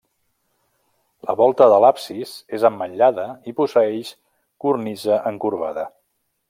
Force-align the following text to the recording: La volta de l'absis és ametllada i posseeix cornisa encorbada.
La 1.29 1.35
volta 1.41 1.67
de 1.73 1.77
l'absis 1.85 2.33
és 2.59 2.67
ametllada 2.71 3.29
i 3.53 3.57
posseeix 3.61 4.13
cornisa 4.65 5.25
encorbada. 5.33 5.91